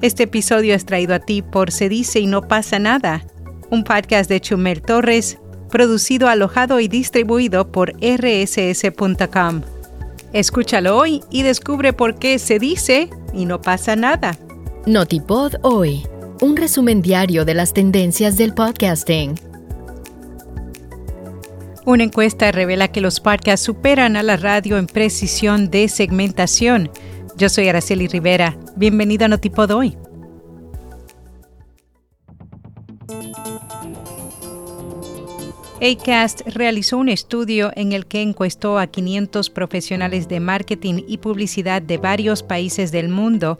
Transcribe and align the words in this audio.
Este 0.00 0.24
episodio 0.24 0.74
es 0.74 0.84
traído 0.84 1.14
a 1.14 1.20
ti 1.20 1.42
por 1.42 1.70
Se 1.70 1.88
dice 1.88 2.20
y 2.20 2.26
no 2.26 2.42
pasa 2.42 2.78
nada, 2.78 3.24
un 3.70 3.84
podcast 3.84 4.28
de 4.28 4.40
Chumel 4.40 4.82
Torres, 4.82 5.38
producido, 5.70 6.28
alojado 6.28 6.80
y 6.80 6.88
distribuido 6.88 7.72
por 7.72 7.94
rss.com. 8.00 9.62
Escúchalo 10.32 10.96
hoy 10.96 11.22
y 11.30 11.42
descubre 11.42 11.92
por 11.92 12.18
qué 12.18 12.38
se 12.38 12.58
dice 12.58 13.10
y 13.32 13.44
no 13.44 13.60
pasa 13.60 13.96
nada. 13.96 14.38
Notipod 14.86 15.54
hoy, 15.62 16.06
un 16.40 16.56
resumen 16.56 17.02
diario 17.02 17.44
de 17.44 17.54
las 17.54 17.72
tendencias 17.72 18.36
del 18.36 18.54
podcasting. 18.54 19.34
Una 21.84 22.04
encuesta 22.04 22.52
revela 22.52 22.88
que 22.88 23.00
los 23.00 23.20
podcasts 23.20 23.66
superan 23.66 24.16
a 24.16 24.22
la 24.22 24.36
radio 24.36 24.78
en 24.78 24.86
precisión 24.86 25.70
de 25.70 25.88
segmentación 25.88 26.90
yo 27.36 27.48
soy 27.48 27.68
Araceli 27.68 28.08
Rivera. 28.08 28.56
Bienvenido 28.76 29.24
a 29.24 29.28
Notipod 29.28 29.70
hoy. 29.70 29.96
ACAST 35.80 36.42
realizó 36.46 36.98
un 36.98 37.08
estudio 37.08 37.72
en 37.74 37.92
el 37.92 38.06
que 38.06 38.22
encuestó 38.22 38.78
a 38.78 38.86
500 38.86 39.50
profesionales 39.50 40.28
de 40.28 40.38
marketing 40.38 41.02
y 41.08 41.18
publicidad 41.18 41.82
de 41.82 41.98
varios 41.98 42.44
países 42.44 42.92
del 42.92 43.08
mundo. 43.08 43.58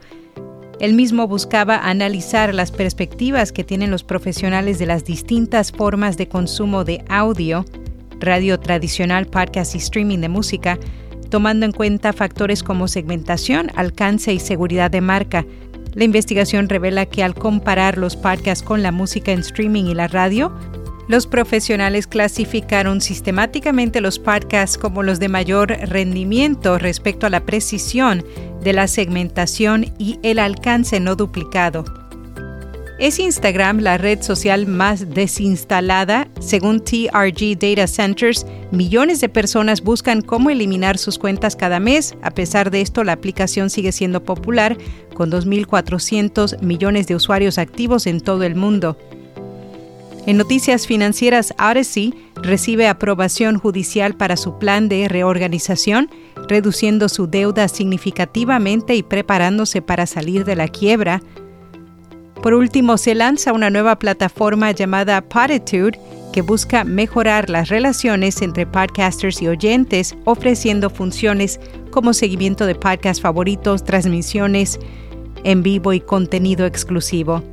El 0.78 0.94
mismo 0.94 1.26
buscaba 1.26 1.78
analizar 1.78 2.54
las 2.54 2.70
perspectivas 2.70 3.50
que 3.50 3.64
tienen 3.64 3.90
los 3.90 4.04
profesionales 4.04 4.78
de 4.78 4.86
las 4.86 5.04
distintas 5.04 5.72
formas 5.72 6.16
de 6.16 6.28
consumo 6.28 6.84
de 6.84 7.04
audio, 7.08 7.64
radio 8.20 8.60
tradicional, 8.60 9.26
podcast 9.26 9.74
y 9.74 9.78
streaming 9.78 10.18
de 10.18 10.28
música, 10.28 10.78
tomando 11.32 11.64
en 11.64 11.72
cuenta 11.72 12.12
factores 12.12 12.62
como 12.62 12.88
segmentación, 12.88 13.70
alcance 13.74 14.34
y 14.34 14.38
seguridad 14.38 14.90
de 14.90 15.00
marca. 15.00 15.46
La 15.94 16.04
investigación 16.04 16.68
revela 16.68 17.06
que 17.06 17.24
al 17.24 17.34
comparar 17.34 17.96
los 17.96 18.16
podcasts 18.16 18.62
con 18.62 18.82
la 18.82 18.92
música 18.92 19.32
en 19.32 19.38
streaming 19.38 19.84
y 19.84 19.94
la 19.94 20.08
radio, 20.08 20.52
los 21.08 21.26
profesionales 21.26 22.06
clasificaron 22.06 23.00
sistemáticamente 23.00 24.02
los 24.02 24.18
podcasts 24.18 24.76
como 24.76 25.02
los 25.02 25.20
de 25.20 25.30
mayor 25.30 25.68
rendimiento 25.88 26.76
respecto 26.76 27.26
a 27.26 27.30
la 27.30 27.46
precisión 27.46 28.22
de 28.62 28.74
la 28.74 28.86
segmentación 28.86 29.86
y 29.98 30.18
el 30.22 30.38
alcance 30.38 31.00
no 31.00 31.16
duplicado. 31.16 32.01
¿Es 33.02 33.18
Instagram 33.18 33.80
la 33.80 33.98
red 33.98 34.22
social 34.22 34.68
más 34.68 35.10
desinstalada? 35.10 36.28
Según 36.38 36.78
TRG 36.78 37.58
Data 37.58 37.88
Centers, 37.88 38.46
millones 38.70 39.20
de 39.20 39.28
personas 39.28 39.82
buscan 39.82 40.20
cómo 40.20 40.50
eliminar 40.50 40.98
sus 40.98 41.18
cuentas 41.18 41.56
cada 41.56 41.80
mes. 41.80 42.14
A 42.22 42.30
pesar 42.30 42.70
de 42.70 42.80
esto, 42.80 43.02
la 43.02 43.14
aplicación 43.14 43.70
sigue 43.70 43.90
siendo 43.90 44.22
popular, 44.22 44.78
con 45.14 45.32
2.400 45.32 46.62
millones 46.62 47.08
de 47.08 47.16
usuarios 47.16 47.58
activos 47.58 48.06
en 48.06 48.20
todo 48.20 48.44
el 48.44 48.54
mundo. 48.54 48.96
En 50.24 50.36
noticias 50.36 50.86
financieras, 50.86 51.54
Odyssey 51.58 52.14
recibe 52.36 52.86
aprobación 52.86 53.58
judicial 53.58 54.14
para 54.14 54.36
su 54.36 54.60
plan 54.60 54.88
de 54.88 55.08
reorganización, 55.08 56.08
reduciendo 56.48 57.08
su 57.08 57.26
deuda 57.26 57.66
significativamente 57.66 58.94
y 58.94 59.02
preparándose 59.02 59.82
para 59.82 60.06
salir 60.06 60.44
de 60.44 60.54
la 60.54 60.68
quiebra. 60.68 61.20
Por 62.42 62.54
último, 62.54 62.98
se 62.98 63.14
lanza 63.14 63.52
una 63.52 63.70
nueva 63.70 64.00
plataforma 64.00 64.72
llamada 64.72 65.20
Poditude 65.20 65.98
que 66.32 66.42
busca 66.42 66.82
mejorar 66.82 67.48
las 67.48 67.68
relaciones 67.68 68.42
entre 68.42 68.66
podcasters 68.66 69.40
y 69.42 69.46
oyentes, 69.46 70.16
ofreciendo 70.24 70.90
funciones 70.90 71.60
como 71.92 72.12
seguimiento 72.12 72.66
de 72.66 72.74
podcast 72.74 73.22
favoritos, 73.22 73.84
transmisiones 73.84 74.80
en 75.44 75.62
vivo 75.62 75.92
y 75.92 76.00
contenido 76.00 76.66
exclusivo. 76.66 77.44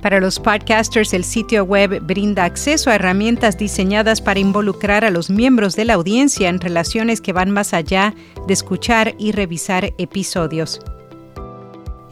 Para 0.00 0.18
los 0.18 0.40
podcasters, 0.40 1.14
el 1.14 1.22
sitio 1.22 1.62
web 1.62 2.00
brinda 2.02 2.42
acceso 2.42 2.90
a 2.90 2.96
herramientas 2.96 3.56
diseñadas 3.56 4.20
para 4.20 4.40
involucrar 4.40 5.04
a 5.04 5.12
los 5.12 5.30
miembros 5.30 5.76
de 5.76 5.84
la 5.84 5.94
audiencia 5.94 6.48
en 6.48 6.58
relaciones 6.58 7.20
que 7.20 7.32
van 7.32 7.52
más 7.52 7.72
allá 7.72 8.12
de 8.48 8.54
escuchar 8.54 9.14
y 9.18 9.30
revisar 9.30 9.92
episodios. 9.98 10.80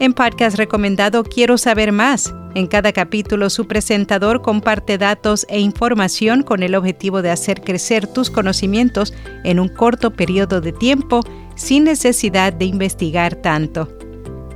En 0.01 0.13
podcast 0.13 0.57
recomendado 0.57 1.23
Quiero 1.23 1.59
saber 1.59 1.91
más. 1.91 2.33
En 2.55 2.65
cada 2.65 2.91
capítulo 2.91 3.51
su 3.51 3.67
presentador 3.67 4.41
comparte 4.41 4.97
datos 4.97 5.45
e 5.47 5.59
información 5.59 6.41
con 6.41 6.63
el 6.63 6.73
objetivo 6.73 7.21
de 7.21 7.29
hacer 7.29 7.61
crecer 7.61 8.07
tus 8.07 8.31
conocimientos 8.31 9.13
en 9.43 9.59
un 9.59 9.69
corto 9.69 10.09
periodo 10.09 10.59
de 10.59 10.71
tiempo 10.71 11.21
sin 11.53 11.83
necesidad 11.83 12.51
de 12.51 12.65
investigar 12.65 13.35
tanto. 13.35 13.89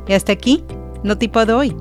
Y 0.08 0.14
hasta 0.14 0.32
aquí, 0.32 0.64
no 1.04 1.16
tipo 1.20 1.46
de 1.46 1.54
hoy. 1.54 1.76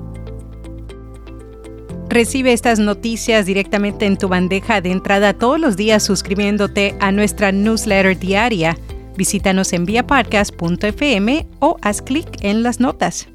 Recibe 2.07 2.53
estas 2.53 2.77
noticias 2.77 3.47
directamente 3.47 4.05
en 4.05 4.19
tu 4.19 4.27
bandeja 4.27 4.79
de 4.79 4.91
entrada 4.91 5.33
todos 5.33 5.59
los 5.59 5.75
días 5.75 6.03
suscribiéndote 6.03 6.95
a 6.99 7.11
nuestra 7.11 7.51
newsletter 7.51 8.15
diaria. 8.19 8.77
Visítanos 9.17 9.73
en 9.73 9.85
viapodcast.fm 9.85 11.47
o 11.57 11.77
haz 11.81 12.03
clic 12.03 12.27
en 12.41 12.61
las 12.61 12.79
notas. 12.79 13.27